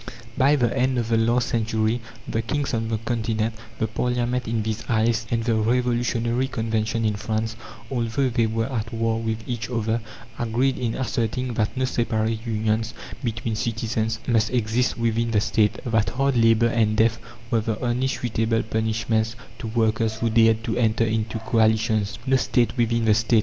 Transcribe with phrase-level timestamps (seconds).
[0.35, 4.63] By the end of the last century the kings on the Continent, the Parliament in
[4.63, 7.55] these isles, and the revolutionary Convention in France,
[7.91, 10.01] although they were at war with each other,
[10.39, 16.09] agreed in asserting that no separate unions between citizens must exist within the State; that
[16.09, 17.19] hard labour and death
[17.51, 22.75] were the only suitable punishments to workers who dared to enter into "coalitions." "No state
[22.75, 23.39] within the State!"